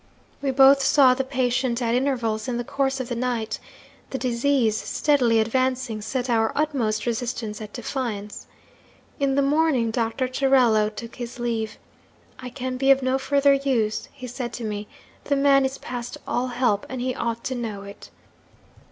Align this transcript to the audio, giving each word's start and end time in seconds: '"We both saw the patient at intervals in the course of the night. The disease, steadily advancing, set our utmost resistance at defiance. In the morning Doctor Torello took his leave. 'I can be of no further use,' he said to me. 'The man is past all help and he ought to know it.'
'"We 0.41 0.49
both 0.49 0.81
saw 0.81 1.13
the 1.13 1.23
patient 1.23 1.79
at 1.79 1.93
intervals 1.93 2.47
in 2.47 2.57
the 2.57 2.63
course 2.63 2.99
of 2.99 3.07
the 3.07 3.15
night. 3.15 3.59
The 4.09 4.17
disease, 4.17 4.75
steadily 4.75 5.39
advancing, 5.39 6.01
set 6.01 6.27
our 6.27 6.51
utmost 6.55 7.05
resistance 7.05 7.61
at 7.61 7.71
defiance. 7.73 8.47
In 9.19 9.35
the 9.35 9.43
morning 9.43 9.91
Doctor 9.91 10.27
Torello 10.27 10.89
took 10.89 11.17
his 11.17 11.37
leave. 11.37 11.77
'I 12.39 12.49
can 12.49 12.77
be 12.77 12.89
of 12.89 13.03
no 13.03 13.19
further 13.19 13.53
use,' 13.53 14.07
he 14.11 14.25
said 14.25 14.53
to 14.53 14.63
me. 14.63 14.87
'The 15.25 15.35
man 15.35 15.65
is 15.65 15.77
past 15.77 16.17
all 16.27 16.47
help 16.47 16.87
and 16.89 16.99
he 16.99 17.13
ought 17.13 17.43
to 17.43 17.53
know 17.53 17.83
it.' 17.83 18.09